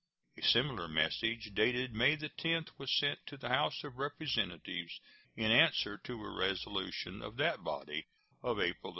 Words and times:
[A 0.35 0.41
similar 0.41 0.87
message, 0.87 1.51
dated 1.53 1.93
May 1.93 2.17
10, 2.17 2.65
was 2.79 2.91
sent 2.91 3.19
to 3.27 3.37
the 3.37 3.49
House 3.49 3.83
of 3.83 3.99
Representatives, 3.99 4.99
in 5.35 5.51
answer 5.51 5.95
to 6.05 6.25
a 6.25 6.35
resolution 6.35 7.21
of 7.21 7.37
that 7.37 7.63
body 7.63 8.07
of 8.41 8.57
April 8.59 8.79
29. 8.81 8.81